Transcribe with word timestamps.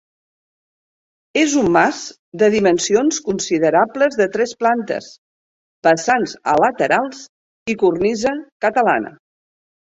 És 1.41 1.51
un 1.63 1.67
mas 1.75 1.99
de 2.43 2.49
dimensions 2.55 3.19
considerables 3.27 4.17
de 4.21 4.27
tres 4.37 4.55
plantes, 4.63 5.11
vessants 5.89 6.35
a 6.55 6.57
laterals 6.65 7.21
i 7.75 7.77
cornisa 7.85 8.35
catalana. 8.69 9.15